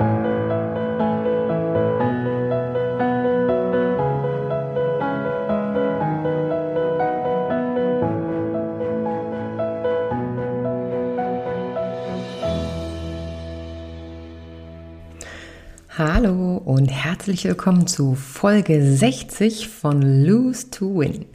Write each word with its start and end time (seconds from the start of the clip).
Hallo 0.00 0.06
und 16.64 16.88
herzlich 16.88 17.44
willkommen 17.44 17.86
zu 17.86 18.14
Folge 18.14 18.82
60 18.82 19.68
von 19.68 20.00
Lose 20.00 20.70
to 20.70 20.98
Win. 20.98 21.26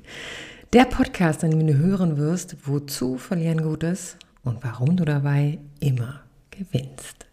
Der 0.74 0.86
Podcast, 0.86 1.44
an 1.44 1.52
dem 1.52 1.68
du 1.68 1.76
hören 1.76 2.18
wirst, 2.18 2.58
wozu 2.66 3.18
verlieren 3.18 3.62
gut 3.62 3.84
ist 3.84 4.18
und 4.44 4.64
warum 4.64 4.98
du 4.98 5.06
dabei 5.06 5.60
immer 5.80 6.22
gewinnst. 6.50 7.28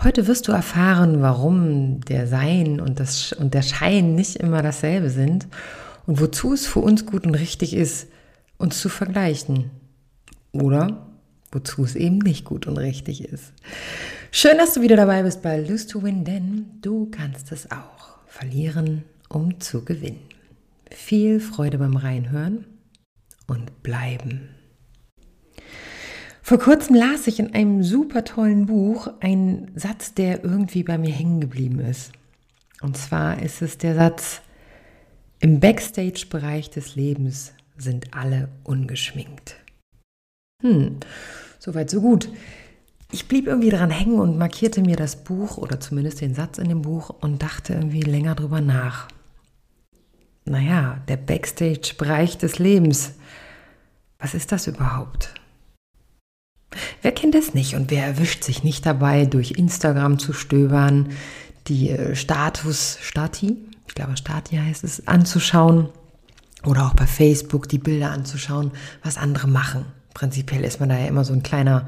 Heute 0.00 0.28
wirst 0.28 0.46
du 0.46 0.52
erfahren, 0.52 1.22
warum 1.22 2.02
der 2.02 2.28
Sein 2.28 2.80
und, 2.80 3.00
das, 3.00 3.32
und 3.32 3.52
der 3.52 3.62
Schein 3.62 4.14
nicht 4.14 4.36
immer 4.36 4.62
dasselbe 4.62 5.10
sind 5.10 5.48
und 6.06 6.20
wozu 6.20 6.52
es 6.52 6.68
für 6.68 6.78
uns 6.78 7.04
gut 7.04 7.26
und 7.26 7.34
richtig 7.34 7.74
ist, 7.74 8.06
uns 8.58 8.80
zu 8.80 8.88
vergleichen. 8.88 9.70
Oder 10.52 11.08
wozu 11.50 11.82
es 11.82 11.96
eben 11.96 12.18
nicht 12.18 12.44
gut 12.44 12.68
und 12.68 12.76
richtig 12.78 13.24
ist. 13.24 13.52
Schön, 14.30 14.56
dass 14.56 14.74
du 14.74 14.82
wieder 14.82 14.94
dabei 14.94 15.24
bist 15.24 15.42
bei 15.42 15.58
Lose 15.58 15.88
to 15.88 16.00
Win, 16.04 16.24
denn 16.24 16.66
du 16.80 17.10
kannst 17.10 17.50
es 17.50 17.68
auch. 17.72 18.18
Verlieren, 18.26 19.02
um 19.28 19.58
zu 19.58 19.84
gewinnen. 19.84 20.20
Viel 20.92 21.40
Freude 21.40 21.78
beim 21.78 21.96
Reinhören 21.96 22.66
und 23.48 23.82
bleiben. 23.82 24.50
Vor 26.48 26.58
kurzem 26.58 26.96
las 26.96 27.26
ich 27.26 27.40
in 27.40 27.52
einem 27.54 27.82
super 27.82 28.24
tollen 28.24 28.64
Buch 28.64 29.10
einen 29.20 29.70
Satz, 29.74 30.14
der 30.14 30.44
irgendwie 30.44 30.82
bei 30.82 30.96
mir 30.96 31.12
hängen 31.12 31.42
geblieben 31.42 31.78
ist. 31.78 32.12
Und 32.80 32.96
zwar 32.96 33.42
ist 33.42 33.60
es 33.60 33.76
der 33.76 33.94
Satz, 33.94 34.40
im 35.40 35.60
Backstage-Bereich 35.60 36.70
des 36.70 36.96
Lebens 36.96 37.52
sind 37.76 38.14
alle 38.14 38.48
ungeschminkt. 38.64 39.56
Hm, 40.62 40.96
soweit 41.58 41.90
so 41.90 42.00
gut. 42.00 42.30
Ich 43.12 43.28
blieb 43.28 43.46
irgendwie 43.46 43.68
dran 43.68 43.90
hängen 43.90 44.18
und 44.18 44.38
markierte 44.38 44.80
mir 44.80 44.96
das 44.96 45.22
Buch 45.22 45.58
oder 45.58 45.80
zumindest 45.80 46.22
den 46.22 46.34
Satz 46.34 46.56
in 46.56 46.70
dem 46.70 46.80
Buch 46.80 47.10
und 47.10 47.42
dachte 47.42 47.74
irgendwie 47.74 48.00
länger 48.00 48.34
drüber 48.34 48.62
nach. 48.62 49.08
Naja, 50.46 51.02
der 51.08 51.18
Backstage-Bereich 51.18 52.38
des 52.38 52.58
Lebens. 52.58 53.12
Was 54.18 54.32
ist 54.32 54.50
das 54.50 54.66
überhaupt? 54.66 55.34
Wer 57.02 57.12
kennt 57.12 57.34
es 57.34 57.54
nicht 57.54 57.74
und 57.74 57.90
wer 57.90 58.04
erwischt 58.04 58.44
sich 58.44 58.62
nicht 58.64 58.84
dabei, 58.84 59.24
durch 59.24 59.52
Instagram 59.52 60.18
zu 60.18 60.32
stöbern, 60.32 61.10
die 61.66 61.90
äh, 61.90 62.14
Status, 62.14 62.98
Stati, 63.00 63.56
ich 63.86 63.94
glaube 63.94 64.16
Stati 64.16 64.56
heißt 64.56 64.84
es, 64.84 65.06
anzuschauen 65.06 65.88
oder 66.64 66.86
auch 66.86 66.94
bei 66.94 67.06
Facebook 67.06 67.68
die 67.68 67.78
Bilder 67.78 68.10
anzuschauen, 68.10 68.72
was 69.02 69.16
andere 69.16 69.48
machen. 69.48 69.86
Prinzipiell 70.14 70.64
ist 70.64 70.80
man 70.80 70.88
da 70.88 70.98
ja 70.98 71.06
immer 71.06 71.24
so 71.24 71.32
ein 71.32 71.42
kleiner 71.42 71.86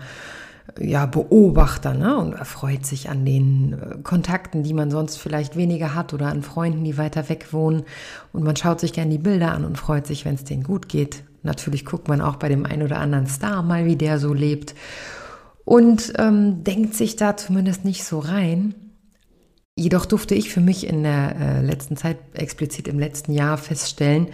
ja, 0.79 1.07
Beobachter 1.07 1.95
ne? 1.95 2.17
und 2.17 2.33
erfreut 2.35 2.87
sich 2.87 3.09
an 3.09 3.25
den 3.25 3.73
äh, 3.73 4.03
Kontakten, 4.03 4.63
die 4.63 4.75
man 4.75 4.91
sonst 4.91 5.17
vielleicht 5.17 5.57
weniger 5.57 5.95
hat 5.95 6.15
oder 6.15 6.27
an 6.27 6.43
Freunden, 6.43 6.85
die 6.85 6.99
weiter 6.99 7.29
weg 7.29 7.53
wohnen. 7.53 7.85
Und 8.33 8.45
man 8.45 8.57
schaut 8.57 8.81
sich 8.81 8.93
gerne 8.93 9.11
die 9.11 9.19
Bilder 9.19 9.53
an 9.53 9.65
und 9.65 9.79
freut 9.79 10.07
sich, 10.07 10.25
wenn 10.25 10.35
es 10.35 10.45
denen 10.45 10.63
gut 10.63 10.89
geht. 10.89 11.25
Natürlich 11.43 11.85
guckt 11.85 12.09
man 12.09 12.21
auch 12.21 12.37
bei 12.37 12.49
dem 12.49 12.67
einen 12.67 12.83
oder 12.83 12.99
anderen 12.99 13.27
Star 13.27 13.63
mal, 13.63 13.87
wie 13.87 13.97
der 13.97 14.19
so 14.19 14.35
lebt 14.35 14.75
und 15.65 16.13
ähm, 16.19 16.65
denkt 16.65 16.95
sich 16.95 17.17
da 17.17 17.37
zumindest 17.37 17.85
nicht 17.85 18.05
so 18.05 18.19
rein. 18.19 18.75
Jedoch 19.77 20.05
durfte 20.05 20.35
ich 20.35 20.51
für 20.51 20.61
mich 20.61 20.87
in 20.87 21.05
der 21.05 21.37
äh, 21.37 21.63
letzten 21.63 21.97
Zeit, 21.97 22.19
explizit 22.35 22.89
im 22.89 22.99
letzten 22.99 23.33
Jahr, 23.33 23.57
feststellen, 23.57 24.29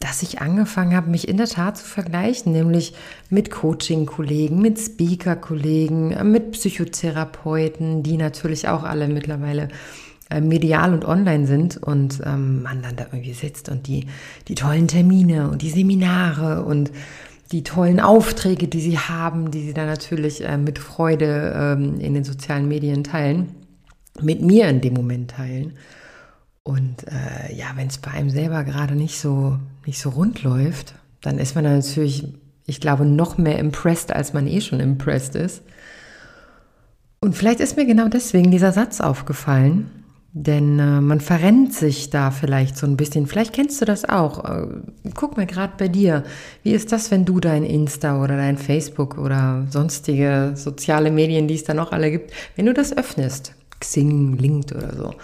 dass 0.00 0.22
ich 0.22 0.40
angefangen 0.40 0.96
habe, 0.96 1.10
mich 1.10 1.28
in 1.28 1.36
der 1.36 1.46
Tat 1.46 1.76
zu 1.76 1.84
vergleichen, 1.84 2.52
nämlich 2.52 2.94
mit 3.30 3.50
Coaching-Kollegen, 3.50 4.60
mit 4.60 4.80
Speaker-Kollegen, 4.80 6.32
mit 6.32 6.52
Psychotherapeuten, 6.52 8.02
die 8.02 8.16
natürlich 8.16 8.66
auch 8.66 8.82
alle 8.82 9.06
mittlerweile 9.08 9.68
medial 10.40 10.94
und 10.94 11.04
online 11.04 11.46
sind 11.46 11.76
und 11.76 12.20
ähm, 12.24 12.62
man 12.62 12.82
dann 12.82 12.96
da 12.96 13.04
irgendwie 13.04 13.34
sitzt 13.34 13.68
und 13.68 13.86
die, 13.86 14.06
die 14.48 14.54
tollen 14.54 14.88
Termine 14.88 15.50
und 15.50 15.62
die 15.62 15.70
Seminare 15.70 16.64
und 16.64 16.90
die 17.52 17.62
tollen 17.62 18.00
Aufträge, 18.00 18.66
die 18.66 18.80
sie 18.80 18.98
haben, 18.98 19.50
die 19.50 19.62
sie 19.62 19.74
dann 19.74 19.86
natürlich 19.86 20.44
äh, 20.44 20.56
mit 20.56 20.78
Freude 20.78 21.52
ähm, 21.54 22.00
in 22.00 22.14
den 22.14 22.24
sozialen 22.24 22.66
Medien 22.66 23.04
teilen, 23.04 23.54
mit 24.20 24.40
mir 24.40 24.68
in 24.68 24.80
dem 24.80 24.94
Moment 24.94 25.32
teilen. 25.32 25.74
Und 26.64 27.06
äh, 27.08 27.54
ja, 27.54 27.66
wenn 27.74 27.88
es 27.88 27.98
bei 27.98 28.12
einem 28.12 28.30
selber 28.30 28.64
gerade 28.64 28.94
nicht 28.94 29.18
so, 29.18 29.58
nicht 29.84 30.00
so 30.00 30.10
rund 30.10 30.42
läuft, 30.42 30.94
dann 31.20 31.38
ist 31.38 31.54
man 31.54 31.64
natürlich, 31.64 32.24
ich 32.66 32.80
glaube, 32.80 33.04
noch 33.04 33.36
mehr 33.36 33.58
impressed, 33.58 34.12
als 34.12 34.32
man 34.32 34.46
eh 34.46 34.60
schon 34.60 34.80
impressed 34.80 35.34
ist. 35.34 35.62
Und 37.20 37.36
vielleicht 37.36 37.60
ist 37.60 37.76
mir 37.76 37.86
genau 37.86 38.08
deswegen 38.08 38.50
dieser 38.50 38.72
Satz 38.72 39.00
aufgefallen, 39.00 40.01
denn 40.34 40.78
äh, 40.78 41.00
man 41.00 41.20
verrennt 41.20 41.74
sich 41.74 42.08
da 42.08 42.30
vielleicht 42.30 42.78
so 42.78 42.86
ein 42.86 42.96
bisschen. 42.96 43.26
Vielleicht 43.26 43.52
kennst 43.52 43.80
du 43.80 43.84
das 43.84 44.06
auch. 44.06 44.44
Äh, 44.44 44.66
guck 45.14 45.36
mal 45.36 45.46
gerade 45.46 45.74
bei 45.76 45.88
dir. 45.88 46.24
Wie 46.62 46.72
ist 46.72 46.90
das, 46.90 47.10
wenn 47.10 47.26
du 47.26 47.38
dein 47.38 47.64
Insta 47.64 48.22
oder 48.22 48.36
dein 48.36 48.56
Facebook 48.56 49.18
oder 49.18 49.66
sonstige 49.68 50.52
soziale 50.54 51.10
Medien, 51.10 51.48
die 51.48 51.54
es 51.54 51.64
da 51.64 51.74
noch 51.74 51.92
alle 51.92 52.10
gibt, 52.10 52.32
wenn 52.56 52.64
du 52.64 52.72
das 52.72 52.96
öffnest? 52.96 53.54
Xing, 53.80 54.38
Linked 54.38 54.72
oder 54.72 54.96
so. 54.96 55.14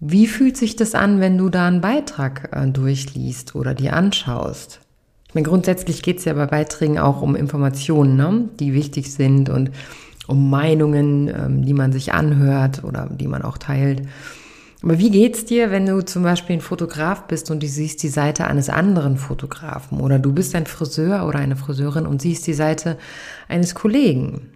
Wie 0.00 0.26
fühlt 0.26 0.58
sich 0.58 0.76
das 0.76 0.94
an, 0.94 1.20
wenn 1.20 1.38
du 1.38 1.48
da 1.48 1.66
einen 1.66 1.80
Beitrag 1.80 2.50
äh, 2.52 2.66
durchliest 2.66 3.54
oder 3.54 3.72
dir 3.72 3.94
anschaust? 3.94 4.80
Ich 5.28 5.34
meine, 5.34 5.48
grundsätzlich 5.48 6.02
geht 6.02 6.18
es 6.18 6.26
ja 6.26 6.34
bei 6.34 6.46
Beiträgen 6.46 6.98
auch 6.98 7.22
um 7.22 7.36
Informationen, 7.36 8.16
ne? 8.16 8.48
die 8.60 8.74
wichtig 8.74 9.12
sind 9.12 9.48
und 9.48 9.70
um 10.26 10.50
Meinungen, 10.50 11.28
ähm, 11.28 11.64
die 11.64 11.74
man 11.74 11.92
sich 11.92 12.12
anhört 12.12 12.84
oder 12.84 13.08
die 13.10 13.28
man 13.28 13.42
auch 13.42 13.58
teilt. 13.58 14.02
Aber 14.82 14.98
wie 14.98 15.10
geht's 15.10 15.44
dir, 15.44 15.70
wenn 15.70 15.86
du 15.86 16.04
zum 16.04 16.22
Beispiel 16.22 16.56
ein 16.56 16.60
Fotograf 16.60 17.24
bist 17.24 17.50
und 17.50 17.62
du 17.62 17.66
siehst 17.66 18.02
die 18.02 18.08
Seite 18.08 18.46
eines 18.46 18.68
anderen 18.68 19.16
Fotografen 19.16 20.00
oder 20.00 20.18
du 20.18 20.32
bist 20.32 20.54
ein 20.54 20.66
Friseur 20.66 21.26
oder 21.26 21.38
eine 21.38 21.56
Friseurin 21.56 22.06
und 22.06 22.22
siehst 22.22 22.46
die 22.46 22.54
Seite 22.54 22.98
eines 23.48 23.74
Kollegen? 23.74 24.52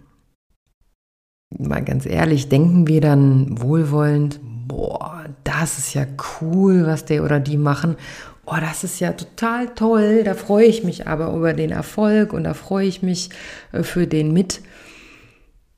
Mal 1.57 1.83
ganz 1.83 2.05
ehrlich, 2.05 2.47
denken 2.47 2.87
wir 2.87 3.01
dann 3.01 3.61
wohlwollend, 3.61 4.39
boah, 4.67 5.25
das 5.43 5.77
ist 5.77 5.93
ja 5.93 6.05
cool, 6.39 6.85
was 6.85 7.03
der 7.03 7.23
oder 7.23 7.39
die 7.39 7.57
machen. 7.57 7.97
Oh, 8.45 8.55
das 8.59 8.83
ist 8.83 8.99
ja 8.99 9.11
total 9.11 9.67
toll. 9.75 10.23
Da 10.23 10.33
freue 10.33 10.65
ich 10.65 10.83
mich 10.83 11.07
aber 11.07 11.33
über 11.33 11.53
den 11.53 11.71
Erfolg 11.71 12.31
und 12.33 12.45
da 12.45 12.53
freue 12.53 12.87
ich 12.87 13.01
mich 13.01 13.29
äh, 13.71 13.83
für 13.83 14.07
den 14.07 14.31
mit. 14.31 14.61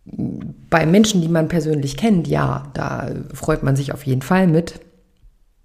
Bei 0.05 0.85
Menschen, 0.85 1.21
die 1.21 1.29
man 1.29 1.47
persönlich 1.47 1.95
kennt, 1.95 2.27
ja, 2.27 2.69
da 2.73 3.09
freut 3.33 3.63
man 3.63 3.75
sich 3.75 3.93
auf 3.93 4.05
jeden 4.05 4.21
Fall 4.21 4.47
mit. 4.47 4.81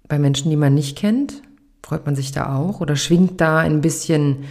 Bei 0.07 0.17
Menschen, 0.17 0.49
die 0.49 0.55
man 0.55 0.73
nicht 0.73 0.97
kennt, 0.97 1.41
freut 1.83 2.05
man 2.05 2.15
sich 2.15 2.31
da 2.31 2.55
auch 2.55 2.81
oder 2.81 2.95
schwingt 2.95 3.41
da 3.41 3.59
ein 3.59 3.81
bisschen 3.81 4.45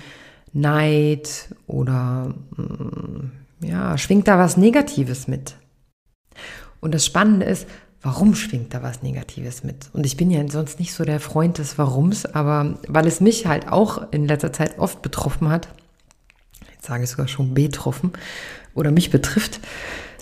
Neid 0.52 1.54
oder 1.66 2.34
mm, 2.56 3.30
ja, 3.64 3.96
schwingt 3.98 4.28
da 4.28 4.38
was 4.38 4.56
Negatives 4.56 5.28
mit. 5.28 5.56
Und 6.80 6.94
das 6.94 7.04
Spannende 7.04 7.46
ist, 7.46 7.66
warum 8.02 8.34
schwingt 8.34 8.74
da 8.74 8.82
was 8.82 9.02
Negatives 9.02 9.64
mit? 9.64 9.90
Und 9.92 10.06
ich 10.06 10.16
bin 10.16 10.30
ja 10.30 10.46
sonst 10.48 10.78
nicht 10.78 10.94
so 10.94 11.04
der 11.04 11.20
Freund 11.20 11.58
des 11.58 11.78
Warums, 11.78 12.26
aber 12.26 12.78
weil 12.86 13.06
es 13.06 13.20
mich 13.20 13.46
halt 13.46 13.68
auch 13.68 14.12
in 14.12 14.26
letzter 14.26 14.52
Zeit 14.52 14.78
oft 14.78 15.02
betroffen 15.02 15.48
hat, 15.48 15.68
jetzt 16.72 16.86
sage 16.86 17.04
ich 17.04 17.10
sogar 17.10 17.28
schon 17.28 17.54
betroffen, 17.54 18.12
oder 18.74 18.90
mich 18.90 19.10
betrifft, 19.10 19.60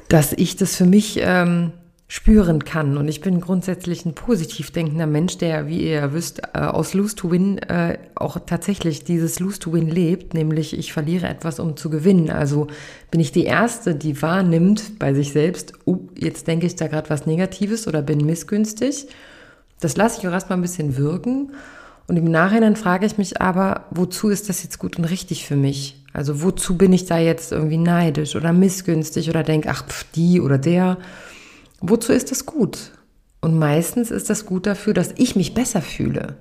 dass 0.08 0.32
ich 0.32 0.56
das 0.56 0.76
für 0.76 0.86
mich 0.86 1.18
ähm, 1.20 1.72
spüren 2.08 2.64
kann. 2.64 2.96
Und 2.96 3.08
ich 3.08 3.20
bin 3.20 3.40
grundsätzlich 3.40 4.06
ein 4.06 4.14
positiv 4.14 4.70
denkender 4.70 5.06
Mensch, 5.06 5.38
der, 5.38 5.66
wie 5.66 5.90
ihr 5.90 6.12
wisst, 6.12 6.40
äh, 6.54 6.60
aus 6.60 6.94
Lose 6.94 7.16
to 7.16 7.32
Win 7.32 7.58
äh, 7.58 7.98
auch 8.14 8.38
tatsächlich 8.46 9.02
dieses 9.02 9.40
Lose 9.40 9.58
to 9.58 9.72
Win 9.72 9.88
lebt, 9.88 10.32
nämlich 10.32 10.78
ich 10.78 10.92
verliere 10.92 11.26
etwas, 11.26 11.58
um 11.58 11.76
zu 11.76 11.90
gewinnen. 11.90 12.30
Also 12.30 12.68
bin 13.10 13.20
ich 13.20 13.32
die 13.32 13.44
Erste, 13.44 13.96
die 13.96 14.22
wahrnimmt 14.22 15.00
bei 15.00 15.14
sich 15.14 15.32
selbst, 15.32 15.72
uh, 15.86 16.08
jetzt 16.16 16.46
denke 16.46 16.66
ich 16.66 16.76
da 16.76 16.86
gerade 16.86 17.10
was 17.10 17.26
Negatives 17.26 17.88
oder 17.88 18.02
bin 18.02 18.24
missgünstig. 18.24 19.08
Das 19.80 19.96
lasse 19.96 20.20
ich 20.20 20.28
auch 20.28 20.32
erstmal 20.32 20.58
ein 20.58 20.62
bisschen 20.62 20.96
wirken. 20.96 21.52
Und 22.06 22.16
im 22.16 22.30
Nachhinein 22.30 22.76
frage 22.76 23.04
ich 23.04 23.18
mich 23.18 23.40
aber, 23.40 23.86
wozu 23.90 24.28
ist 24.28 24.48
das 24.48 24.62
jetzt 24.62 24.78
gut 24.78 24.96
und 24.96 25.06
richtig 25.06 25.44
für 25.44 25.56
mich? 25.56 26.04
Also 26.16 26.42
wozu 26.42 26.78
bin 26.78 26.94
ich 26.94 27.04
da 27.04 27.18
jetzt 27.18 27.52
irgendwie 27.52 27.76
neidisch 27.76 28.36
oder 28.36 28.54
missgünstig 28.54 29.28
oder 29.28 29.42
denke, 29.42 29.68
ach, 29.70 29.86
pf, 29.86 30.06
die 30.14 30.40
oder 30.40 30.56
der. 30.56 30.96
Wozu 31.82 32.10
ist 32.10 32.30
das 32.30 32.46
gut? 32.46 32.92
Und 33.42 33.58
meistens 33.58 34.10
ist 34.10 34.30
das 34.30 34.46
gut 34.46 34.66
dafür, 34.66 34.94
dass 34.94 35.12
ich 35.18 35.36
mich 35.36 35.52
besser 35.52 35.82
fühle, 35.82 36.36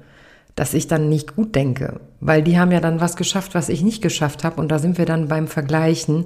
dass 0.56 0.74
ich 0.74 0.88
dann 0.88 1.10
nicht 1.10 1.36
gut 1.36 1.56
denke, 1.56 2.00
weil 2.22 2.42
die 2.42 2.57
haben 2.57 2.72
ja 2.72 2.80
dann 2.80 3.01
was 3.01 3.18
geschafft, 3.18 3.54
was 3.54 3.68
ich 3.68 3.83
nicht 3.83 4.01
geschafft 4.01 4.45
habe. 4.45 4.62
Und 4.62 4.69
da 4.69 4.80
sind 4.80 4.98
wir 4.98 5.06
dann 5.06 5.27
beim 5.27 5.50
Vergleichen. 5.50 6.24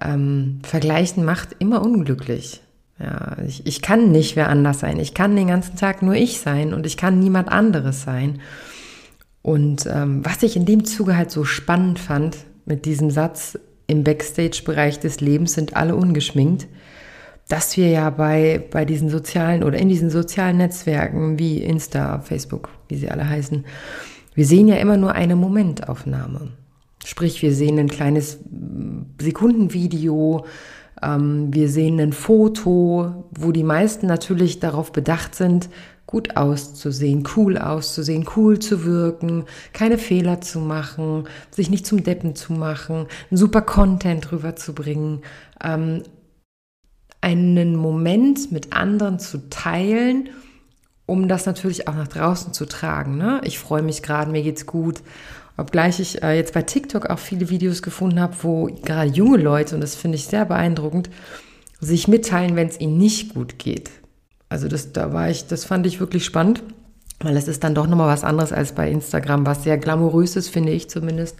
Ähm, 0.00 0.60
Vergleichen 0.62 1.26
macht 1.26 1.50
immer 1.58 1.82
unglücklich. 1.82 2.62
Ja, 2.98 3.36
ich, 3.46 3.66
ich 3.66 3.82
kann 3.82 4.12
nicht 4.12 4.34
wer 4.34 4.48
anders 4.48 4.80
sein. 4.80 4.98
Ich 4.98 5.12
kann 5.12 5.36
den 5.36 5.48
ganzen 5.48 5.76
Tag 5.76 6.00
nur 6.00 6.14
ich 6.14 6.40
sein 6.40 6.72
und 6.72 6.86
ich 6.86 6.96
kann 6.96 7.20
niemand 7.20 7.50
anderes 7.50 8.00
sein. 8.00 8.40
Und 9.42 9.84
ähm, 9.84 10.24
was 10.24 10.42
ich 10.42 10.56
in 10.56 10.64
dem 10.64 10.86
Zuge 10.86 11.18
halt 11.18 11.30
so 11.30 11.44
spannend 11.44 11.98
fand 11.98 12.38
mit 12.64 12.84
diesem 12.84 13.10
Satz, 13.10 13.58
im 13.86 14.04
Backstage-Bereich 14.04 15.00
des 15.00 15.20
Lebens 15.20 15.52
sind 15.52 15.76
alle 15.76 15.96
ungeschminkt, 15.96 16.66
dass 17.48 17.76
wir 17.76 17.88
ja 17.88 18.08
bei, 18.10 18.64
bei 18.70 18.84
diesen 18.84 19.10
sozialen 19.10 19.62
oder 19.62 19.78
in 19.78 19.88
diesen 19.88 20.08
sozialen 20.08 20.56
Netzwerken 20.56 21.38
wie 21.38 21.58
Insta, 21.58 22.20
Facebook, 22.20 22.70
wie 22.88 22.96
sie 22.96 23.10
alle 23.10 23.28
heißen, 23.28 23.64
wir 24.34 24.46
sehen 24.46 24.68
ja 24.68 24.76
immer 24.76 24.96
nur 24.96 25.12
eine 25.12 25.36
Momentaufnahme. 25.36 26.52
Sprich, 27.04 27.42
wir 27.42 27.52
sehen 27.52 27.78
ein 27.78 27.88
kleines 27.88 28.38
Sekundenvideo, 29.20 30.46
ähm, 31.02 31.52
wir 31.52 31.68
sehen 31.68 32.00
ein 32.00 32.12
Foto, 32.12 33.26
wo 33.32 33.52
die 33.52 33.64
meisten 33.64 34.06
natürlich 34.06 34.60
darauf 34.60 34.92
bedacht 34.92 35.34
sind, 35.34 35.68
gut 36.06 36.36
auszusehen, 36.36 37.26
cool 37.36 37.58
auszusehen, 37.58 38.26
cool 38.36 38.58
zu 38.58 38.84
wirken, 38.84 39.44
keine 39.72 39.98
Fehler 39.98 40.40
zu 40.40 40.58
machen, 40.60 41.24
sich 41.50 41.70
nicht 41.70 41.86
zum 41.86 42.02
Deppen 42.02 42.34
zu 42.34 42.52
machen, 42.52 43.06
einen 43.30 43.38
super 43.38 43.62
Content 43.62 44.30
rüberzubringen, 44.32 45.22
ähm, 45.62 46.02
einen 47.20 47.76
Moment 47.76 48.50
mit 48.52 48.72
anderen 48.72 49.18
zu 49.18 49.48
teilen, 49.48 50.30
um 51.06 51.28
das 51.28 51.46
natürlich 51.46 51.88
auch 51.88 51.94
nach 51.94 52.08
draußen 52.08 52.52
zu 52.52 52.66
tragen. 52.66 53.16
Ne? 53.16 53.40
Ich 53.44 53.58
freue 53.58 53.82
mich 53.82 54.02
gerade, 54.02 54.30
mir 54.30 54.42
geht's 54.42 54.66
gut 54.66 55.02
Obgleich 55.56 56.00
ich 56.00 56.22
äh, 56.22 56.36
jetzt 56.36 56.54
bei 56.54 56.62
TikTok 56.62 57.10
auch 57.10 57.18
viele 57.18 57.50
Videos 57.50 57.82
gefunden 57.82 58.20
habe, 58.20 58.34
wo 58.42 58.66
gerade 58.66 59.10
junge 59.10 59.38
Leute, 59.38 59.74
und 59.74 59.80
das 59.80 59.94
finde 59.94 60.16
ich 60.16 60.26
sehr 60.26 60.44
beeindruckend, 60.44 61.10
sich 61.80 62.08
mitteilen, 62.08 62.56
wenn 62.56 62.68
es 62.68 62.80
ihnen 62.80 62.96
nicht 62.96 63.34
gut 63.34 63.58
geht. 63.58 63.90
Also 64.52 64.68
das, 64.68 64.92
da 64.92 65.14
war 65.14 65.30
ich, 65.30 65.46
das 65.46 65.64
fand 65.64 65.86
ich 65.86 65.98
wirklich 65.98 66.26
spannend, 66.26 66.62
weil 67.20 67.38
es 67.38 67.48
ist 67.48 67.64
dann 67.64 67.74
doch 67.74 67.86
nochmal 67.86 68.08
was 68.08 68.22
anderes 68.22 68.52
als 68.52 68.72
bei 68.72 68.90
Instagram, 68.90 69.46
was 69.46 69.64
sehr 69.64 69.78
glamourös 69.78 70.36
ist, 70.36 70.50
finde 70.50 70.72
ich 70.72 70.90
zumindest. 70.90 71.38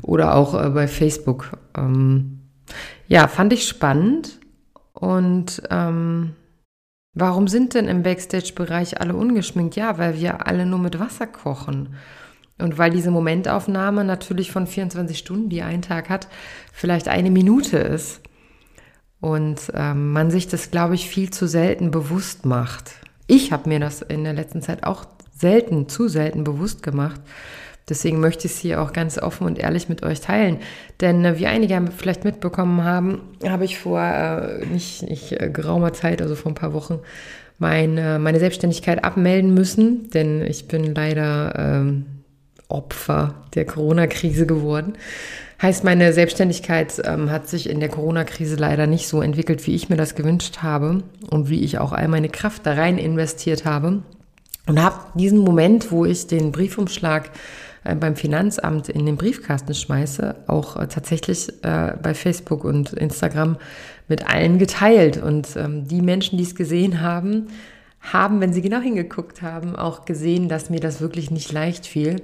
Oder 0.00 0.34
auch 0.34 0.54
äh, 0.54 0.70
bei 0.70 0.88
Facebook. 0.88 1.58
Ähm, 1.76 2.38
ja, 3.06 3.28
fand 3.28 3.52
ich 3.52 3.68
spannend. 3.68 4.40
Und 4.94 5.62
ähm, 5.70 6.36
warum 7.12 7.48
sind 7.48 7.74
denn 7.74 7.86
im 7.86 8.02
Backstage-Bereich 8.02 8.98
alle 8.98 9.14
ungeschminkt? 9.14 9.76
Ja, 9.76 9.98
weil 9.98 10.18
wir 10.18 10.46
alle 10.46 10.64
nur 10.64 10.78
mit 10.78 10.98
Wasser 10.98 11.26
kochen. 11.26 11.96
Und 12.56 12.78
weil 12.78 12.90
diese 12.90 13.10
Momentaufnahme 13.10 14.04
natürlich 14.04 14.50
von 14.52 14.66
24 14.66 15.18
Stunden, 15.18 15.50
die 15.50 15.62
ein 15.62 15.82
Tag 15.82 16.08
hat, 16.08 16.28
vielleicht 16.72 17.08
eine 17.08 17.30
Minute 17.30 17.76
ist. 17.76 18.22
Und 19.20 19.72
ähm, 19.74 20.12
man 20.12 20.30
sich 20.30 20.46
das, 20.46 20.70
glaube 20.70 20.94
ich, 20.94 21.08
viel 21.08 21.30
zu 21.30 21.48
selten 21.48 21.90
bewusst 21.90 22.46
macht. 22.46 22.92
Ich 23.26 23.52
habe 23.52 23.68
mir 23.68 23.80
das 23.80 24.02
in 24.02 24.24
der 24.24 24.32
letzten 24.32 24.62
Zeit 24.62 24.84
auch 24.84 25.04
selten, 25.36 25.88
zu 25.88 26.08
selten 26.08 26.44
bewusst 26.44 26.82
gemacht. 26.82 27.20
Deswegen 27.88 28.20
möchte 28.20 28.46
ich 28.46 28.52
es 28.52 28.58
hier 28.58 28.82
auch 28.82 28.92
ganz 28.92 29.18
offen 29.18 29.46
und 29.46 29.58
ehrlich 29.58 29.88
mit 29.88 30.02
euch 30.02 30.20
teilen. 30.20 30.58
Denn 31.00 31.24
äh, 31.24 31.38
wie 31.38 31.46
einige 31.46 31.82
vielleicht 31.96 32.24
mitbekommen 32.24 32.84
haben, 32.84 33.22
habe 33.44 33.64
ich 33.64 33.78
vor 33.78 34.00
äh, 34.00 34.66
nicht, 34.66 35.02
nicht 35.02 35.32
äh, 35.32 35.50
geraumer 35.50 35.92
Zeit, 35.92 36.20
also 36.20 36.34
vor 36.34 36.52
ein 36.52 36.56
paar 36.56 36.74
Wochen, 36.74 37.00
meine, 37.58 38.18
meine 38.18 38.40
Selbstständigkeit 38.40 39.04
abmelden 39.04 39.54
müssen. 39.54 40.10
Denn 40.10 40.42
ich 40.42 40.68
bin 40.68 40.94
leider 40.94 41.54
ähm, 41.56 42.06
Opfer 42.68 43.34
der 43.54 43.64
Corona-Krise 43.64 44.46
geworden. 44.46 44.94
Heißt, 45.60 45.82
meine 45.82 46.12
Selbstständigkeit 46.12 47.02
ähm, 47.04 47.32
hat 47.32 47.48
sich 47.48 47.68
in 47.68 47.80
der 47.80 47.88
Corona-Krise 47.88 48.54
leider 48.54 48.86
nicht 48.86 49.08
so 49.08 49.20
entwickelt, 49.20 49.66
wie 49.66 49.74
ich 49.74 49.88
mir 49.88 49.96
das 49.96 50.14
gewünscht 50.14 50.58
habe 50.62 51.02
und 51.30 51.48
wie 51.48 51.64
ich 51.64 51.78
auch 51.78 51.90
all 51.90 52.06
meine 52.06 52.28
Kraft 52.28 52.64
da 52.64 52.74
rein 52.74 52.96
investiert 52.96 53.64
habe. 53.64 54.02
Und 54.66 54.82
habe 54.82 55.00
diesen 55.14 55.38
Moment, 55.38 55.90
wo 55.90 56.04
ich 56.04 56.28
den 56.28 56.52
Briefumschlag 56.52 57.30
äh, 57.82 57.96
beim 57.96 58.14
Finanzamt 58.14 58.88
in 58.88 59.04
den 59.04 59.16
Briefkasten 59.16 59.74
schmeiße, 59.74 60.36
auch 60.46 60.76
äh, 60.76 60.86
tatsächlich 60.86 61.48
äh, 61.64 61.94
bei 62.00 62.14
Facebook 62.14 62.62
und 62.62 62.92
Instagram 62.92 63.56
mit 64.06 64.30
allen 64.30 64.58
geteilt. 64.58 65.20
Und 65.20 65.56
ähm, 65.56 65.88
die 65.88 66.02
Menschen, 66.02 66.38
die 66.38 66.44
es 66.44 66.54
gesehen 66.54 67.00
haben, 67.00 67.48
haben, 68.00 68.40
wenn 68.40 68.52
sie 68.52 68.62
genau 68.62 68.78
hingeguckt 68.78 69.42
haben, 69.42 69.74
auch 69.74 70.04
gesehen, 70.04 70.48
dass 70.48 70.70
mir 70.70 70.78
das 70.78 71.00
wirklich 71.00 71.32
nicht 71.32 71.50
leicht 71.50 71.84
fiel 71.84 72.22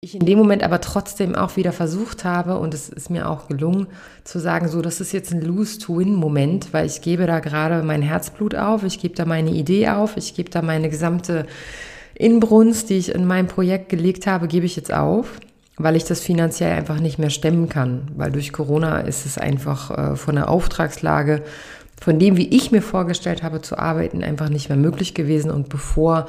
ich 0.00 0.14
in 0.14 0.26
dem 0.26 0.38
Moment 0.38 0.62
aber 0.62 0.80
trotzdem 0.80 1.34
auch 1.34 1.56
wieder 1.56 1.72
versucht 1.72 2.24
habe 2.24 2.58
und 2.58 2.74
es 2.74 2.88
ist 2.88 3.10
mir 3.10 3.28
auch 3.28 3.48
gelungen 3.48 3.86
zu 4.24 4.38
sagen, 4.38 4.68
so, 4.68 4.82
das 4.82 5.00
ist 5.00 5.12
jetzt 5.12 5.32
ein 5.32 5.40
Lose-to-Win-Moment, 5.40 6.72
weil 6.72 6.86
ich 6.86 7.00
gebe 7.00 7.26
da 7.26 7.40
gerade 7.40 7.82
mein 7.82 8.02
Herzblut 8.02 8.54
auf, 8.54 8.84
ich 8.84 9.00
gebe 9.00 9.14
da 9.14 9.24
meine 9.24 9.50
Idee 9.50 9.88
auf, 9.88 10.16
ich 10.16 10.34
gebe 10.34 10.50
da 10.50 10.62
meine 10.62 10.90
gesamte 10.90 11.46
Inbrunst, 12.14 12.90
die 12.90 12.98
ich 12.98 13.14
in 13.14 13.26
mein 13.26 13.46
Projekt 13.46 13.88
gelegt 13.88 14.26
habe, 14.26 14.48
gebe 14.48 14.66
ich 14.66 14.76
jetzt 14.76 14.92
auf, 14.92 15.40
weil 15.76 15.96
ich 15.96 16.04
das 16.04 16.20
finanziell 16.20 16.72
einfach 16.72 17.00
nicht 17.00 17.18
mehr 17.18 17.30
stemmen 17.30 17.68
kann, 17.68 18.10
weil 18.16 18.30
durch 18.30 18.52
Corona 18.52 19.00
ist 19.00 19.26
es 19.26 19.38
einfach 19.38 20.12
äh, 20.12 20.16
von 20.16 20.36
der 20.36 20.48
Auftragslage, 20.48 21.42
von 22.00 22.18
dem, 22.18 22.36
wie 22.36 22.48
ich 22.48 22.70
mir 22.70 22.82
vorgestellt 22.82 23.42
habe 23.42 23.62
zu 23.62 23.78
arbeiten, 23.78 24.22
einfach 24.22 24.50
nicht 24.50 24.68
mehr 24.68 24.78
möglich 24.78 25.14
gewesen. 25.14 25.50
Und 25.50 25.68
bevor 25.70 26.26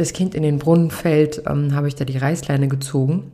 das 0.00 0.12
Kind 0.12 0.34
in 0.34 0.42
den 0.42 0.58
Brunnen 0.58 0.90
fällt, 0.90 1.42
ähm, 1.46 1.74
habe 1.74 1.88
ich 1.88 1.94
da 1.94 2.04
die 2.04 2.18
Reißleine 2.18 2.68
gezogen. 2.68 3.32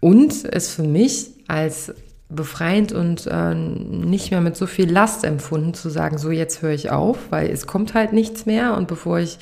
Und 0.00 0.44
es 0.50 0.70
für 0.70 0.82
mich 0.82 1.26
als 1.46 1.94
befreiend 2.30 2.92
und 2.92 3.26
äh, 3.26 3.54
nicht 3.54 4.30
mehr 4.30 4.40
mit 4.40 4.56
so 4.56 4.66
viel 4.66 4.90
Last 4.90 5.24
empfunden, 5.24 5.74
zu 5.74 5.90
sagen, 5.90 6.16
so 6.16 6.30
jetzt 6.30 6.62
höre 6.62 6.72
ich 6.72 6.90
auf, 6.90 7.18
weil 7.30 7.50
es 7.50 7.66
kommt 7.66 7.94
halt 7.94 8.12
nichts 8.12 8.46
mehr 8.46 8.76
und 8.76 8.88
bevor 8.88 9.18
ich 9.18 9.38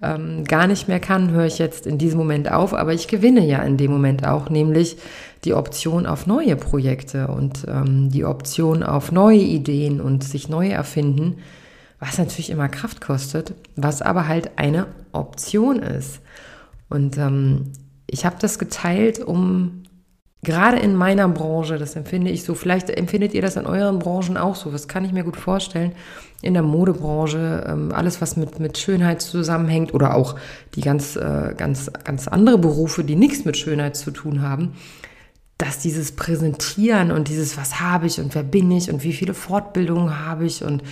ähm, 0.00 0.44
gar 0.44 0.66
nicht 0.66 0.88
mehr 0.88 1.00
kann, 1.00 1.32
höre 1.32 1.46
ich 1.46 1.58
jetzt 1.58 1.86
in 1.86 1.98
diesem 1.98 2.18
Moment 2.18 2.50
auf, 2.50 2.72
aber 2.72 2.94
ich 2.94 3.08
gewinne 3.08 3.44
ja 3.44 3.58
in 3.62 3.76
dem 3.76 3.90
Moment 3.90 4.26
auch, 4.26 4.48
nämlich 4.48 4.96
die 5.44 5.54
Option 5.54 6.06
auf 6.06 6.26
neue 6.26 6.56
Projekte 6.56 7.28
und 7.28 7.66
ähm, 7.68 8.10
die 8.10 8.24
Option 8.24 8.82
auf 8.82 9.12
neue 9.12 9.40
Ideen 9.40 10.00
und 10.00 10.24
sich 10.24 10.48
neu 10.48 10.68
erfinden 10.68 11.38
was 12.00 12.18
natürlich 12.18 12.50
immer 12.50 12.68
Kraft 12.68 13.00
kostet, 13.00 13.54
was 13.76 14.02
aber 14.02 14.26
halt 14.26 14.58
eine 14.58 14.86
Option 15.12 15.78
ist. 15.80 16.20
Und 16.88 17.18
ähm, 17.18 17.72
ich 18.06 18.24
habe 18.24 18.36
das 18.40 18.58
geteilt, 18.58 19.20
um 19.20 19.84
gerade 20.42 20.78
in 20.78 20.96
meiner 20.96 21.28
Branche, 21.28 21.78
das 21.78 21.96
empfinde 21.96 22.30
ich 22.30 22.44
so, 22.44 22.54
vielleicht 22.54 22.88
empfindet 22.90 23.34
ihr 23.34 23.42
das 23.42 23.56
in 23.56 23.66
euren 23.66 23.98
Branchen 23.98 24.38
auch 24.38 24.56
so, 24.56 24.70
das 24.70 24.88
kann 24.88 25.04
ich 25.04 25.12
mir 25.12 25.22
gut 25.22 25.36
vorstellen, 25.36 25.92
in 26.42 26.54
der 26.54 26.62
Modebranche, 26.62 27.66
ähm, 27.68 27.92
alles 27.92 28.22
was 28.22 28.36
mit, 28.36 28.58
mit 28.58 28.78
Schönheit 28.78 29.20
zusammenhängt 29.20 29.92
oder 29.92 30.14
auch 30.14 30.36
die 30.74 30.80
ganz, 30.80 31.16
äh, 31.16 31.54
ganz, 31.56 31.90
ganz 32.04 32.28
andere 32.28 32.56
Berufe, 32.56 33.04
die 33.04 33.16
nichts 33.16 33.44
mit 33.44 33.58
Schönheit 33.58 33.94
zu 33.94 34.10
tun 34.10 34.40
haben, 34.40 34.72
dass 35.60 35.78
dieses 35.78 36.12
Präsentieren 36.12 37.12
und 37.12 37.28
dieses, 37.28 37.58
was 37.58 37.80
habe 37.80 38.06
ich 38.06 38.18
und 38.18 38.34
wer 38.34 38.42
bin 38.42 38.70
ich 38.70 38.90
und 38.90 39.04
wie 39.04 39.12
viele 39.12 39.34
Fortbildungen 39.34 40.24
habe 40.24 40.46
ich 40.46 40.64
und 40.64 40.82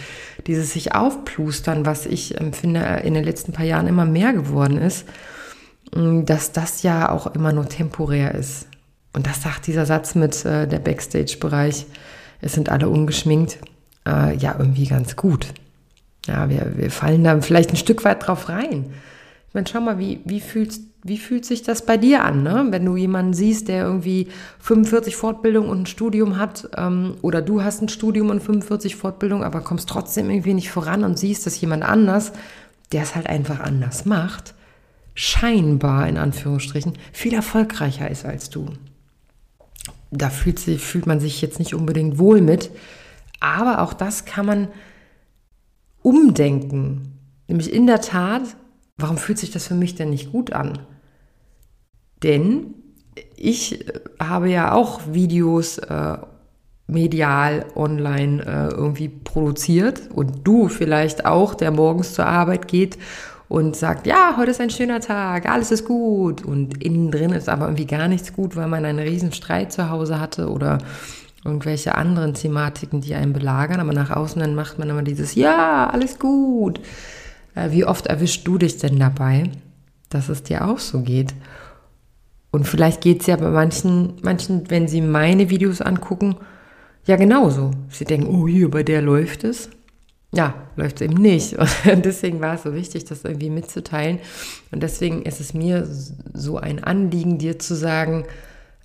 dieses 0.47 0.75
sich 0.75 0.95
aufplustern, 0.95 1.87
was 1.87 2.05
ich 2.05 2.39
empfinde 2.39 3.01
in 3.03 3.15
den 3.15 3.25
letzten 3.25 3.53
paar 3.53 3.65
Jahren 3.65 3.87
immer 3.87 4.05
mehr 4.05 4.35
geworden 4.35 4.77
ist, 4.77 5.07
mm, 5.95 6.27
dass 6.27 6.53
das 6.53 6.83
ja 6.83 7.09
auch 7.09 7.29
immer 7.29 7.53
nur 7.53 7.67
temporär 7.67 8.35
ist. 8.35 8.67
Und 9.15 9.27
das 9.27 9.43
sagt 9.43 9.67
dieser 9.67 9.87
Satz 9.87 10.15
mit 10.15 10.45
äh, 10.45 10.69
der 10.69 10.81
Backstage-Bereich, 10.81 11.87
es 12.43 12.53
sind 12.53 12.69
alle 12.69 12.91
ungeschminkt, 12.91 13.59
äh, 14.07 14.37
ja, 14.37 14.55
irgendwie 14.59 14.87
ganz 14.87 15.17
gut. 15.17 15.47
Ja, 16.27 16.51
wir, 16.51 16.75
wir 16.77 16.91
fallen 16.91 17.25
da 17.25 17.41
vielleicht 17.41 17.71
ein 17.71 17.77
Stück 17.77 18.05
weit 18.05 18.27
drauf 18.27 18.51
rein. 18.51 18.93
Ich 19.49 19.55
meine, 19.55 19.67
schau 19.67 19.81
mal, 19.81 19.99
wie, 19.99 20.21
wie 20.27 20.41
fühlst 20.41 20.83
wie 21.05 21.19
fühlt 21.19 21.45
sich 21.45 21.63
das 21.63 21.87
bei 21.87 21.97
dir 21.97 22.25
an, 22.25 22.43
ne? 22.43 22.67
wenn 22.71 22.85
du 22.85 22.97
jemanden 22.97 23.33
siehst, 23.33 23.69
der 23.69 23.85
irgendwie 23.85 24.29
45 24.59 25.17
Fortbildung 25.17 25.69
und 25.69 25.83
ein 25.83 25.87
Studium 25.87 26.39
hat 26.39 26.69
ähm, 26.77 27.15
oder 27.23 27.41
du 27.41 27.63
hast 27.63 27.83
ein 27.83 27.89
Studium 27.89 28.31
und 28.31 28.43
45 28.43 28.97
Fortbildung, 28.97 29.45
aber 29.45 29.61
kommst 29.61 29.89
trotzdem 29.89 30.29
irgendwie 30.29 30.55
nicht 30.55 30.71
voran 30.71 31.05
und 31.05 31.19
siehst, 31.19 31.47
dass 31.47 31.61
jemand 31.61 31.85
anders, 31.85 32.33
der 32.91 33.03
es 33.03 33.15
halt 33.15 33.29
einfach 33.29 33.61
anders 33.61 34.07
macht, 34.07 34.55
scheinbar 35.15 36.09
in 36.09 36.17
Anführungsstrichen 36.17 36.95
viel 37.13 37.35
erfolgreicher 37.35 38.11
ist 38.11 38.25
als 38.25 38.51
du. 38.51 38.67
Da 40.11 40.31
fühlt, 40.31 40.59
sich, 40.59 40.81
fühlt 40.81 41.07
man 41.07 41.21
sich 41.21 41.41
jetzt 41.43 41.59
nicht 41.59 41.75
unbedingt 41.75 42.19
wohl 42.19 42.41
mit, 42.41 42.71
aber 43.41 43.83
auch 43.83 43.93
das 43.93 44.25
kann 44.25 44.47
man 44.47 44.69
umdenken. 46.03 47.19
Nämlich 47.47 47.73
in 47.73 47.87
der 47.87 48.01
Tat 48.01 48.43
warum 48.99 49.17
fühlt 49.17 49.39
sich 49.39 49.51
das 49.51 49.67
für 49.67 49.75
mich 49.75 49.95
denn 49.95 50.11
nicht 50.11 50.33
gut 50.33 50.53
an? 50.53 50.81
Denn 52.23 52.75
ich 53.37 53.85
habe 54.21 54.51
ja 54.51 54.73
auch 54.73 55.01
Videos 55.13 55.79
äh, 55.79 56.19
medial 56.89 57.67
online 57.77 58.43
äh, 58.45 58.75
irgendwie 58.75 59.09
produziert 59.09 60.03
und 60.13 60.47
du 60.47 60.69
vielleicht 60.69 61.27
auch, 61.27 61.55
der 61.55 61.71
morgens 61.71 62.15
zur 62.15 62.27
Arbeit 62.27 62.67
geht 62.67 62.99
und 63.49 63.77
sagt, 63.77 64.07
ja, 64.07 64.35
heute 64.37 64.51
ist 64.51 64.61
ein 64.61 64.71
schöner 64.71 65.01
Tag, 65.01 65.49
alles 65.49 65.71
ist 65.71 65.85
gut 65.85 66.45
und 66.45 66.83
innen 66.83 67.11
drin 67.11 67.31
ist 67.33 67.49
aber 67.49 67.67
irgendwie 67.67 67.87
gar 67.87 68.09
nichts 68.09 68.33
gut, 68.33 68.57
weil 68.57 68.69
man 68.69 68.85
einen 68.85 68.99
riesen 68.99 69.33
Streit 69.33 69.73
zu 69.73 69.91
Hause 69.91 70.19
hatte 70.19 70.51
oder 70.51 70.79
irgendwelche 71.45 71.95
anderen 71.95 72.35
Thematiken, 72.35 73.01
die 73.01 73.15
einen 73.15 73.33
belagern, 73.33 73.81
aber 73.81 73.93
nach 73.93 74.11
außen 74.11 74.41
dann 74.41 74.55
macht 74.55 74.79
man 74.79 74.91
immer 74.91 75.03
dieses 75.03 75.35
Ja, 75.35 75.89
alles 75.89 76.19
gut. 76.19 76.81
Äh, 77.55 77.71
wie 77.71 77.85
oft 77.85 78.07
erwischst 78.07 78.47
du 78.47 78.59
dich 78.59 78.79
denn 78.79 78.99
dabei, 78.99 79.51
dass 80.11 80.29
es 80.29 80.43
dir 80.43 80.67
auch 80.67 80.79
so 80.79 81.01
geht? 81.01 81.35
Und 82.51 82.67
vielleicht 82.67 83.01
geht 83.03 83.21
es 83.21 83.27
ja 83.27 83.37
bei 83.37 83.51
manchen, 83.51 84.15
manchen, 84.23 84.71
wenn 84.71 84.89
sie 84.89 85.01
meine 85.01 85.51
Videos 85.51 85.81
angucken, 85.81 86.37
ja 87.05 87.17
genauso. 87.17 87.73
Sie 87.91 88.05
denken, 88.05 88.27
oh 88.27 88.47
hier, 88.49 88.71
bei 88.71 88.83
der 88.83 89.03
läuft 89.03 89.45
es. 89.45 89.71
Ja, 90.33 90.55
läuft 90.77 90.97
es 90.97 91.03
eben 91.03 91.21
nicht. 91.21 91.57
Und 91.93 92.05
deswegen 92.05 92.41
war 92.41 92.55
es 92.55 92.63
so 92.63 92.75
wichtig, 92.75 93.05
das 93.05 93.25
irgendwie 93.25 93.51
mitzuteilen. 93.51 94.19
Und 94.71 94.83
deswegen 94.83 95.23
ist 95.23 95.41
es 95.41 95.55
mir 95.55 95.87
so 96.35 96.59
ein 96.59 96.83
Anliegen, 96.85 97.39
dir 97.39 97.59
zu 97.59 97.75
sagen, 97.75 98.25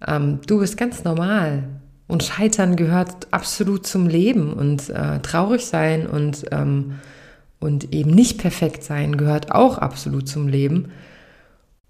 ähm, 0.05 0.39
du 0.47 0.59
bist 0.59 0.77
ganz 0.77 1.03
normal. 1.03 1.63
Und 2.07 2.23
Scheitern 2.23 2.75
gehört 2.75 3.27
absolut 3.31 3.85
zum 3.85 4.07
Leben. 4.07 4.53
Und 4.53 4.89
äh, 4.89 5.19
traurig 5.19 5.65
sein 5.65 6.07
und, 6.07 6.45
ähm, 6.51 6.95
und 7.63 7.93
eben 7.93 8.11
nicht 8.11 8.39
perfekt 8.39 8.83
sein 8.83 9.15
gehört 9.15 9.51
auch 9.51 9.77
absolut 9.77 10.27
zum 10.27 10.49
Leben. 10.49 10.91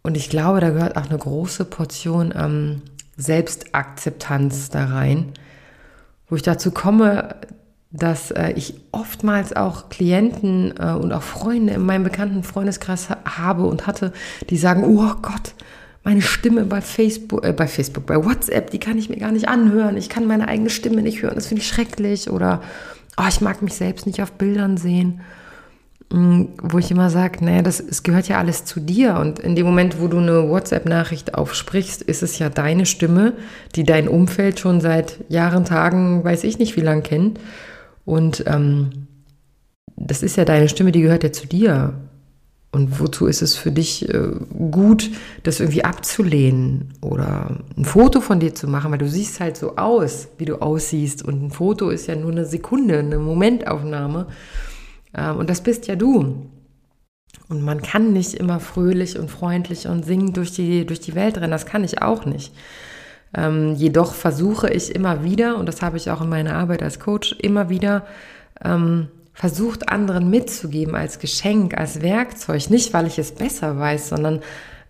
Und 0.03 0.15
ich 0.15 0.29
glaube, 0.29 0.59
da 0.59 0.69
gehört 0.69 0.95
auch 0.95 1.09
eine 1.09 1.17
große 1.17 1.65
Portion 1.65 2.31
ähm, 2.37 2.81
Selbstakzeptanz 3.17 4.69
da 4.69 4.85
rein, 4.85 5.31
wo 6.29 6.35
ich 6.35 6.43
dazu 6.43 6.69
komme, 6.69 7.35
dass 7.89 8.29
äh, 8.31 8.51
ich 8.51 8.75
oftmals 8.91 9.55
auch 9.55 9.89
Klienten 9.89 10.75
äh, 10.77 10.91
und 10.93 11.11
auch 11.11 11.23
Freunde 11.23 11.73
in 11.73 11.85
meinem 11.85 12.03
bekannten 12.03 12.43
Freundeskreis 12.43 13.09
ha 13.09 13.17
habe 13.25 13.65
und 13.65 13.87
hatte, 13.87 14.13
die 14.49 14.57
sagen, 14.57 14.83
oh 14.83 15.15
Gott, 15.21 15.55
meine 16.03 16.21
Stimme 16.21 16.65
bei 16.65 16.81
Facebook, 16.81 17.43
äh, 17.45 17.51
bei 17.53 17.65
Facebook, 17.65 18.05
bei 18.05 18.23
WhatsApp, 18.23 18.69
die 18.69 18.79
kann 18.79 18.99
ich 18.99 19.09
mir 19.09 19.17
gar 19.17 19.31
nicht 19.31 19.47
anhören. 19.47 19.97
Ich 19.97 20.09
kann 20.09 20.27
meine 20.27 20.47
eigene 20.47 20.69
Stimme 20.69 21.01
nicht 21.01 21.23
hören, 21.23 21.35
das 21.35 21.47
finde 21.47 21.61
ich 21.61 21.67
schrecklich. 21.67 22.29
Oder 22.29 22.61
oh, 23.17 23.25
ich 23.27 23.41
mag 23.41 23.63
mich 23.63 23.73
selbst 23.73 24.05
nicht 24.05 24.21
auf 24.21 24.33
Bildern 24.33 24.77
sehen. 24.77 25.21
Mm, 26.11 26.45
wo 26.61 26.77
ich 26.77 26.91
immer 26.91 27.09
sage, 27.09 27.43
naja, 27.43 27.61
das 27.61 27.79
es 27.79 28.03
gehört 28.03 28.27
ja 28.27 28.37
alles 28.37 28.65
zu 28.65 28.79
dir. 28.79 29.17
Und 29.17 29.39
in 29.39 29.55
dem 29.55 29.65
Moment, 29.65 29.99
wo 29.99 30.07
du 30.07 30.17
eine 30.17 30.49
WhatsApp-Nachricht 30.49 31.35
aufsprichst, 31.35 32.01
ist 32.01 32.23
es 32.23 32.39
ja 32.39 32.49
deine 32.49 32.85
Stimme, 32.85 33.33
die 33.75 33.83
dein 33.83 34.07
Umfeld 34.07 34.59
schon 34.59 34.81
seit 34.81 35.19
Jahren, 35.29 35.65
Tagen, 35.65 36.23
weiß 36.23 36.43
ich 36.43 36.59
nicht 36.59 36.75
wie 36.75 36.81
lange 36.81 37.01
kennt. 37.01 37.39
Und 38.05 38.43
ähm, 38.47 39.07
das 39.95 40.23
ist 40.23 40.35
ja 40.35 40.45
deine 40.45 40.69
Stimme, 40.69 40.91
die 40.91 41.01
gehört 41.01 41.23
ja 41.23 41.31
zu 41.31 41.47
dir. 41.47 41.93
Und 42.71 42.99
wozu 42.99 43.27
ist 43.27 43.43
es 43.43 43.55
für 43.55 43.71
dich 43.71 44.09
äh, 44.09 44.31
gut, 44.71 45.11
das 45.43 45.59
irgendwie 45.59 45.83
abzulehnen 45.83 46.93
oder 47.01 47.59
ein 47.77 47.85
Foto 47.85 48.19
von 48.19 48.39
dir 48.39 48.55
zu 48.55 48.67
machen, 48.67 48.91
weil 48.91 48.97
du 48.97 49.07
siehst 49.07 49.39
halt 49.39 49.57
so 49.57 49.75
aus, 49.75 50.27
wie 50.39 50.45
du 50.45 50.55
aussiehst. 50.55 51.23
Und 51.23 51.43
ein 51.43 51.51
Foto 51.51 51.91
ist 51.91 52.07
ja 52.07 52.15
nur 52.15 52.31
eine 52.31 52.45
Sekunde, 52.45 52.97
eine 52.97 53.19
Momentaufnahme. 53.19 54.25
Ähm, 55.15 55.37
und 55.37 55.49
das 55.49 55.61
bist 55.61 55.87
ja 55.87 55.95
du. 55.95 56.49
Und 57.49 57.61
man 57.61 57.81
kann 57.81 58.13
nicht 58.13 58.33
immer 58.35 58.59
fröhlich 58.59 59.17
und 59.17 59.29
freundlich 59.29 59.87
und 59.87 60.05
singend 60.05 60.37
durch 60.37 60.51
die, 60.51 60.85
durch 60.85 60.99
die 60.99 61.15
Welt 61.15 61.37
rennen. 61.37 61.51
Das 61.51 61.65
kann 61.65 61.83
ich 61.83 62.01
auch 62.01 62.25
nicht. 62.25 62.53
Ähm, 63.35 63.73
jedoch 63.75 64.13
versuche 64.13 64.69
ich 64.69 64.93
immer 64.93 65.23
wieder, 65.23 65.57
und 65.57 65.67
das 65.67 65.81
habe 65.81 65.97
ich 65.97 66.11
auch 66.11 66.21
in 66.21 66.29
meiner 66.29 66.55
Arbeit 66.55 66.83
als 66.83 66.99
Coach 66.99 67.35
immer 67.39 67.69
wieder, 67.69 68.05
ähm, 68.63 69.07
versucht 69.33 69.89
anderen 69.89 70.29
mitzugeben 70.29 70.95
als 70.95 71.17
Geschenk, 71.17 71.75
als 71.75 72.01
Werkzeug. 72.01 72.69
Nicht, 72.69 72.93
weil 72.93 73.07
ich 73.07 73.17
es 73.17 73.31
besser 73.31 73.77
weiß, 73.79 74.09
sondern 74.09 74.37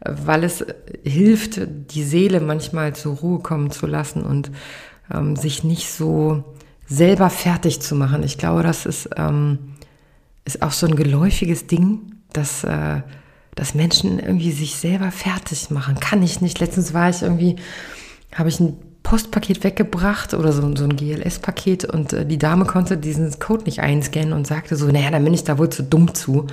äh, 0.02 0.12
weil 0.26 0.44
es 0.44 0.66
hilft, 1.04 1.62
die 1.92 2.04
Seele 2.04 2.42
manchmal 2.42 2.94
zur 2.94 3.16
Ruhe 3.16 3.40
kommen 3.40 3.72
zu 3.72 3.88
lassen 3.88 4.24
und 4.24 4.52
ähm, 5.14 5.38
sich 5.38 5.64
nicht 5.64 5.92
so 5.92 6.44
selber 6.86 7.30
fertig 7.30 7.82
zu 7.82 7.96
machen. 7.96 8.24
Ich 8.24 8.38
glaube, 8.38 8.64
das 8.64 8.86
ist 8.86 9.10
ähm, 9.16 9.73
ist 10.46 10.62
auch 10.62 10.72
so 10.72 10.88
ein 10.88 10.96
geläufiges 10.96 11.68
Ding, 11.68 12.14
dass, 12.34 12.64
äh, 12.64 13.02
dass 13.56 13.76
Menschen 13.76 14.20
irgendwie 14.20 14.52
sich 14.52 14.76
selber 14.76 15.12
fertig 15.12 15.70
machen. 15.70 16.00
Kann 16.00 16.24
ich 16.24 16.42
nicht. 16.42 16.60
Letztens 16.60 16.94
war 16.94 17.10
ich 17.10 17.22
irgendwie, 17.22 17.56
habe 18.34 18.50
ich 18.50 18.60
ein 18.60 18.78
Postpaket 19.04 19.64
weggebracht 19.64 20.34
oder 20.34 20.52
so, 20.52 20.62
so 20.76 20.86
ein 20.86 20.96
GLS-Paket 20.96 21.86
und 21.86 22.14
äh, 22.14 22.26
die 22.26 22.38
Dame 22.38 22.66
konnte 22.66 22.98
diesen 22.98 23.38
Code 23.40 23.66
nicht 23.66 23.80
einscannen 23.80 24.34
und 24.34 24.48
sagte 24.48 24.76
so, 24.76 24.88
naja, 24.88 25.12
dann 25.12 25.24
bin 25.24 25.34
ich 25.34 25.44
da 25.44 25.58
wohl 25.58 25.70
zu 25.70 25.84
dumm 25.84 26.14
zu. 26.14 26.48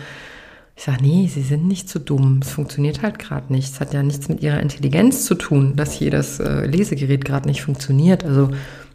Ich 0.76 0.84
sage, 0.84 1.02
nee, 1.02 1.28
Sie 1.32 1.42
sind 1.42 1.66
nicht 1.68 1.88
zu 1.88 1.98
dumm. 1.98 2.40
Es 2.42 2.50
funktioniert 2.50 3.02
halt 3.02 3.18
gerade 3.18 3.52
nicht. 3.52 3.72
Es 3.72 3.80
hat 3.80 3.92
ja 3.92 4.02
nichts 4.02 4.28
mit 4.28 4.42
Ihrer 4.42 4.60
Intelligenz 4.60 5.26
zu 5.26 5.34
tun, 5.34 5.76
dass 5.76 5.92
hier 5.92 6.10
das 6.10 6.40
äh, 6.40 6.66
Lesegerät 6.66 7.24
gerade 7.24 7.48
nicht 7.48 7.62
funktioniert. 7.62 8.24
Also 8.24 8.50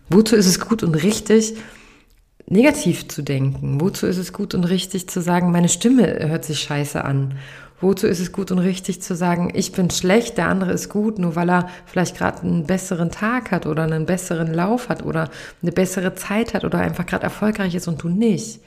wozu 0.09 0.35
ist 0.35 0.47
es 0.47 0.59
gut 0.59 0.83
und 0.83 0.95
richtig, 0.95 1.53
negativ 2.47 3.07
zu 3.07 3.21
denken? 3.21 3.81
Wozu 3.81 4.05
ist 4.05 4.17
es 4.17 4.33
gut 4.33 4.53
und 4.53 4.65
richtig 4.65 5.09
zu 5.09 5.21
sagen, 5.21 5.51
meine 5.51 5.69
Stimme 5.69 6.27
hört 6.27 6.45
sich 6.45 6.59
scheiße 6.59 7.03
an? 7.03 7.37
Wozu 7.81 8.07
ist 8.07 8.21
es 8.21 8.31
gut 8.31 8.51
und 8.51 8.59
richtig 8.59 9.01
zu 9.01 9.15
sagen, 9.15 9.51
ich 9.53 9.73
bin 9.73 9.89
schlecht, 9.89 10.37
der 10.37 10.47
andere 10.47 10.71
ist 10.71 10.89
gut, 10.89 11.19
nur 11.19 11.35
weil 11.35 11.49
er 11.49 11.69
vielleicht 11.85 12.17
gerade 12.17 12.41
einen 12.41 12.65
besseren 12.65 13.11
Tag 13.11 13.51
hat 13.51 13.65
oder 13.65 13.83
einen 13.83 14.05
besseren 14.05 14.53
Lauf 14.53 14.87
hat 14.87 15.03
oder 15.03 15.29
eine 15.61 15.71
bessere 15.71 16.15
Zeit 16.15 16.53
hat 16.53 16.63
oder 16.63 16.79
einfach 16.79 17.05
gerade 17.05 17.23
erfolgreich 17.23 17.75
ist 17.75 17.87
und 17.87 18.01
du 18.01 18.07
nicht? 18.07 18.61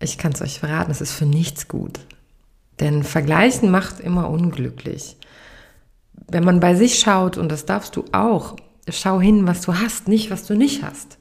Ich 0.00 0.16
kann 0.16 0.32
es 0.32 0.40
euch 0.40 0.58
verraten, 0.58 0.90
es 0.90 1.02
ist 1.02 1.12
für 1.12 1.26
nichts 1.26 1.68
gut. 1.68 2.00
Denn 2.80 3.04
Vergleichen 3.04 3.70
macht 3.70 4.00
immer 4.00 4.30
unglücklich. 4.30 5.18
Wenn 6.28 6.44
man 6.44 6.60
bei 6.60 6.74
sich 6.74 6.98
schaut, 6.98 7.36
und 7.36 7.52
das 7.52 7.66
darfst 7.66 7.94
du 7.94 8.04
auch, 8.12 8.56
schau 8.88 9.20
hin, 9.20 9.46
was 9.46 9.60
du 9.60 9.74
hast, 9.74 10.08
nicht 10.08 10.30
was 10.30 10.46
du 10.46 10.54
nicht 10.54 10.82
hast. 10.82 11.19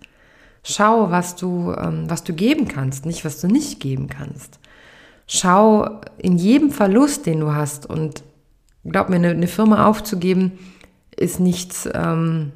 Schau, 0.64 1.10
was 1.12 1.36
du, 1.36 1.74
ähm, 1.74 2.10
was 2.10 2.24
du 2.24 2.34
geben 2.34 2.68
kannst, 2.68 3.06
nicht 3.06 3.26
was 3.26 3.40
du 3.42 3.48
nicht 3.48 3.80
geben 3.80 4.08
kannst. 4.08 4.60
Schau 5.28 6.02
in 6.18 6.38
jedem 6.38 6.72
Verlust, 6.72 7.26
den 7.26 7.40
du 7.40 7.54
hast. 7.54 7.86
Und 7.86 8.24
glaub 8.84 9.10
mir, 9.10 9.18
eine, 9.18 9.30
eine 9.30 9.48
Firma 9.48 9.86
aufzugeben, 9.88 10.60
ist 11.16 11.40
nichts, 11.40 11.88
ähm, 11.94 12.52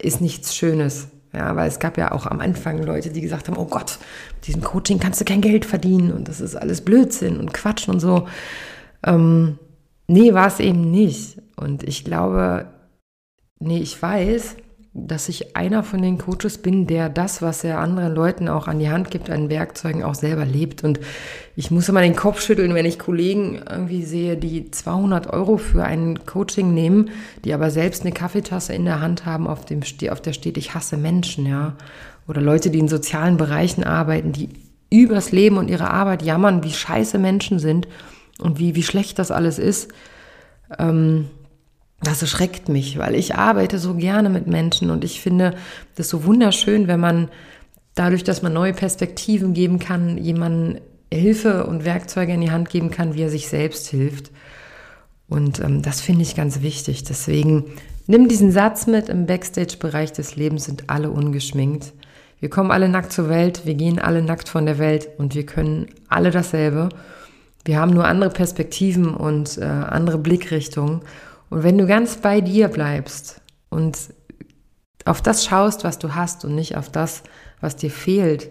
ist 0.00 0.20
nichts 0.20 0.56
Schönes. 0.56 1.08
Ja, 1.32 1.56
weil 1.56 1.68
es 1.68 1.80
gab 1.80 1.98
ja 1.98 2.12
auch 2.12 2.26
am 2.26 2.40
Anfang 2.40 2.80
Leute, 2.82 3.10
die 3.10 3.20
gesagt 3.20 3.48
haben, 3.48 3.58
oh 3.58 3.64
Gott, 3.64 3.98
mit 4.36 4.46
diesem 4.46 4.62
Coaching 4.62 5.00
kannst 5.00 5.20
du 5.20 5.24
kein 5.24 5.40
Geld 5.40 5.64
verdienen 5.64 6.12
und 6.12 6.28
das 6.28 6.40
ist 6.40 6.54
alles 6.54 6.82
Blödsinn 6.84 7.40
und 7.40 7.52
Quatsch 7.52 7.88
und 7.88 7.98
so. 7.98 8.28
Ähm, 9.04 9.58
nee, 10.06 10.32
war 10.32 10.46
es 10.46 10.60
eben 10.60 10.92
nicht. 10.92 11.42
Und 11.56 11.82
ich 11.82 12.04
glaube, 12.04 12.66
nee, 13.58 13.78
ich 13.78 14.00
weiß, 14.00 14.56
dass 14.96 15.28
ich 15.28 15.56
einer 15.56 15.82
von 15.82 16.00
den 16.00 16.18
Coaches 16.18 16.58
bin, 16.58 16.86
der 16.86 17.08
das, 17.08 17.42
was 17.42 17.64
er 17.64 17.80
anderen 17.80 18.14
Leuten 18.14 18.48
auch 18.48 18.68
an 18.68 18.78
die 18.78 18.88
Hand 18.88 19.10
gibt, 19.10 19.28
an 19.28 19.50
Werkzeugen 19.50 20.04
auch 20.04 20.14
selber 20.14 20.44
lebt. 20.44 20.84
Und 20.84 21.00
ich 21.56 21.72
muss 21.72 21.88
immer 21.88 22.00
den 22.00 22.14
Kopf 22.14 22.40
schütteln, 22.40 22.74
wenn 22.74 22.86
ich 22.86 23.00
Kollegen 23.00 23.60
irgendwie 23.68 24.04
sehe, 24.04 24.36
die 24.36 24.70
200 24.70 25.26
Euro 25.26 25.56
für 25.56 25.82
ein 25.82 26.24
Coaching 26.26 26.72
nehmen, 26.72 27.10
die 27.44 27.52
aber 27.52 27.72
selbst 27.72 28.02
eine 28.02 28.12
Kaffeetasse 28.12 28.72
in 28.72 28.84
der 28.84 29.00
Hand 29.00 29.26
haben, 29.26 29.48
auf, 29.48 29.64
dem, 29.64 29.80
auf 30.10 30.22
der 30.22 30.32
steht, 30.32 30.56
ich 30.56 30.74
hasse 30.74 30.96
Menschen, 30.96 31.44
ja. 31.44 31.74
Oder 32.28 32.40
Leute, 32.40 32.70
die 32.70 32.78
in 32.78 32.88
sozialen 32.88 33.36
Bereichen 33.36 33.82
arbeiten, 33.82 34.32
die 34.32 34.48
übers 34.90 35.32
Leben 35.32 35.58
und 35.58 35.68
ihre 35.68 35.90
Arbeit 35.90 36.22
jammern, 36.22 36.62
wie 36.62 36.72
scheiße 36.72 37.18
Menschen 37.18 37.58
sind 37.58 37.88
und 38.38 38.60
wie, 38.60 38.76
wie 38.76 38.84
schlecht 38.84 39.18
das 39.18 39.32
alles 39.32 39.58
ist. 39.58 39.90
Ähm, 40.78 41.26
das 42.06 42.22
erschreckt 42.22 42.68
mich, 42.68 42.98
weil 42.98 43.14
ich 43.14 43.34
arbeite 43.34 43.78
so 43.78 43.94
gerne 43.94 44.28
mit 44.28 44.46
Menschen 44.46 44.90
und 44.90 45.04
ich 45.04 45.20
finde 45.20 45.54
das 45.96 46.08
so 46.08 46.24
wunderschön, 46.24 46.88
wenn 46.88 47.00
man 47.00 47.28
dadurch, 47.94 48.24
dass 48.24 48.42
man 48.42 48.52
neue 48.52 48.72
Perspektiven 48.72 49.54
geben 49.54 49.78
kann, 49.78 50.18
jemanden 50.18 50.80
Hilfe 51.12 51.66
und 51.66 51.84
Werkzeuge 51.84 52.32
in 52.32 52.40
die 52.40 52.50
Hand 52.50 52.68
geben 52.70 52.90
kann, 52.90 53.14
wie 53.14 53.22
er 53.22 53.30
sich 53.30 53.48
selbst 53.48 53.86
hilft. 53.88 54.30
Und 55.28 55.60
ähm, 55.60 55.82
das 55.82 56.00
finde 56.00 56.22
ich 56.22 56.34
ganz 56.34 56.60
wichtig. 56.60 57.04
Deswegen 57.04 57.64
nimm 58.06 58.28
diesen 58.28 58.50
Satz 58.50 58.86
mit, 58.86 59.08
im 59.08 59.26
Backstage-Bereich 59.26 60.12
des 60.12 60.36
Lebens 60.36 60.64
sind 60.64 60.90
alle 60.90 61.10
ungeschminkt. 61.10 61.92
Wir 62.40 62.50
kommen 62.50 62.70
alle 62.70 62.88
nackt 62.88 63.12
zur 63.12 63.28
Welt, 63.28 63.62
wir 63.64 63.74
gehen 63.74 63.98
alle 63.98 64.20
nackt 64.20 64.48
von 64.48 64.66
der 64.66 64.78
Welt 64.78 65.08
und 65.18 65.34
wir 65.34 65.46
können 65.46 65.86
alle 66.08 66.30
dasselbe. 66.30 66.90
Wir 67.64 67.80
haben 67.80 67.92
nur 67.94 68.04
andere 68.04 68.30
Perspektiven 68.30 69.14
und 69.14 69.56
äh, 69.56 69.64
andere 69.64 70.18
Blickrichtungen. 70.18 71.00
Und 71.50 71.62
wenn 71.62 71.78
du 71.78 71.86
ganz 71.86 72.16
bei 72.16 72.40
dir 72.40 72.68
bleibst 72.68 73.40
und 73.70 73.98
auf 75.04 75.22
das 75.22 75.44
schaust, 75.44 75.84
was 75.84 75.98
du 75.98 76.14
hast 76.14 76.44
und 76.44 76.54
nicht 76.54 76.76
auf 76.76 76.90
das, 76.90 77.22
was 77.60 77.76
dir 77.76 77.90
fehlt, 77.90 78.50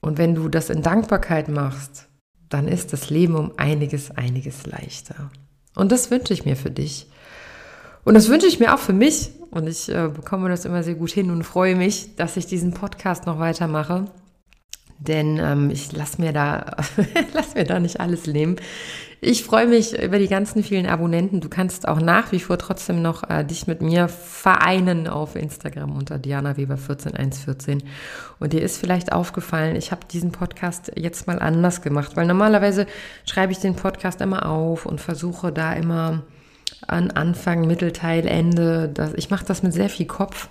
und 0.00 0.18
wenn 0.18 0.34
du 0.34 0.48
das 0.48 0.68
in 0.68 0.82
Dankbarkeit 0.82 1.48
machst, 1.48 2.08
dann 2.48 2.68
ist 2.68 2.92
das 2.92 3.08
Leben 3.08 3.36
um 3.36 3.52
einiges, 3.56 4.10
einiges 4.10 4.66
leichter. 4.66 5.30
Und 5.76 5.92
das 5.92 6.10
wünsche 6.10 6.34
ich 6.34 6.44
mir 6.44 6.56
für 6.56 6.70
dich. 6.70 7.08
Und 8.04 8.14
das 8.14 8.28
wünsche 8.28 8.46
ich 8.48 8.58
mir 8.58 8.74
auch 8.74 8.80
für 8.80 8.92
mich. 8.92 9.30
Und 9.50 9.68
ich 9.68 9.88
äh, 9.88 10.08
bekomme 10.08 10.48
das 10.48 10.64
immer 10.64 10.82
sehr 10.82 10.96
gut 10.96 11.12
hin 11.12 11.30
und 11.30 11.44
freue 11.44 11.76
mich, 11.76 12.16
dass 12.16 12.36
ich 12.36 12.46
diesen 12.46 12.74
Podcast 12.74 13.26
noch 13.26 13.38
weitermache. 13.38 14.06
Denn 14.98 15.38
ähm, 15.42 15.70
ich 15.70 15.92
lasse 15.92 16.20
mir 16.20 16.32
da 16.32 16.76
lass 17.34 17.54
mir 17.54 17.64
da 17.64 17.80
nicht 17.80 18.00
alles 18.00 18.26
nehmen. 18.26 18.56
Ich 19.24 19.44
freue 19.44 19.68
mich 19.68 19.96
über 19.96 20.18
die 20.18 20.26
ganzen 20.26 20.64
vielen 20.64 20.86
Abonnenten. 20.86 21.40
Du 21.40 21.48
kannst 21.48 21.86
auch 21.86 22.00
nach 22.00 22.32
wie 22.32 22.40
vor 22.40 22.58
trotzdem 22.58 23.02
noch 23.02 23.30
äh, 23.30 23.44
dich 23.44 23.68
mit 23.68 23.80
mir 23.80 24.08
vereinen 24.08 25.06
auf 25.06 25.36
Instagram 25.36 25.96
unter 25.96 26.18
Diana 26.18 26.56
Weber 26.56 26.76
14114. 26.76 27.84
Und 28.40 28.52
dir 28.52 28.62
ist 28.62 28.78
vielleicht 28.78 29.12
aufgefallen, 29.12 29.76
ich 29.76 29.92
habe 29.92 30.06
diesen 30.10 30.32
Podcast 30.32 30.90
jetzt 30.96 31.28
mal 31.28 31.38
anders 31.38 31.82
gemacht, 31.82 32.16
weil 32.16 32.26
normalerweise 32.26 32.88
schreibe 33.24 33.52
ich 33.52 33.58
den 33.58 33.76
Podcast 33.76 34.20
immer 34.20 34.44
auf 34.46 34.86
und 34.86 35.00
versuche 35.00 35.52
da 35.52 35.72
immer 35.72 36.24
an 36.88 37.12
Anfang, 37.12 37.68
Mittelteil, 37.68 38.26
Ende. 38.26 38.90
Das, 38.92 39.14
ich 39.14 39.30
mache 39.30 39.44
das 39.44 39.62
mit 39.62 39.72
sehr 39.72 39.88
viel 39.88 40.06
Kopf 40.06 40.48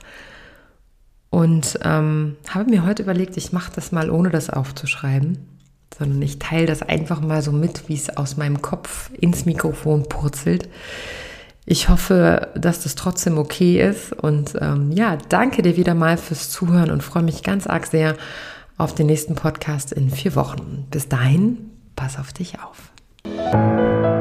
und 1.31 1.79
ähm, 1.83 2.35
habe 2.49 2.69
mir 2.69 2.85
heute 2.85 3.01
überlegt, 3.01 3.37
ich 3.37 3.53
mache 3.53 3.71
das 3.73 3.91
mal 3.91 4.11
ohne 4.11 4.29
das 4.29 4.49
aufzuschreiben, 4.49 5.39
sondern 5.97 6.21
ich 6.21 6.39
teile 6.39 6.67
das 6.67 6.83
einfach 6.83 7.21
mal 7.21 7.41
so 7.41 7.53
mit, 7.53 7.87
wie 7.87 7.95
es 7.95 8.15
aus 8.15 8.37
meinem 8.37 8.61
Kopf 8.61 9.09
ins 9.17 9.45
Mikrofon 9.45 10.07
purzelt. 10.09 10.69
Ich 11.65 11.87
hoffe, 11.87 12.49
dass 12.55 12.83
das 12.83 12.95
trotzdem 12.95 13.37
okay 13.37 13.81
ist. 13.81 14.11
Und 14.11 14.55
ähm, 14.59 14.91
ja, 14.91 15.17
danke 15.29 15.61
dir 15.61 15.77
wieder 15.77 15.93
mal 15.95 16.17
fürs 16.17 16.49
Zuhören 16.49 16.91
und 16.91 17.01
freue 17.01 17.23
mich 17.23 17.43
ganz 17.43 17.65
arg 17.65 17.85
sehr 17.85 18.17
auf 18.77 18.93
den 18.93 19.07
nächsten 19.07 19.35
Podcast 19.35 19.93
in 19.93 20.09
vier 20.09 20.35
Wochen. 20.35 20.85
Bis 20.91 21.07
dahin, 21.07 21.69
pass 21.95 22.19
auf 22.19 22.33
dich 22.33 22.57
auf. 22.59 24.20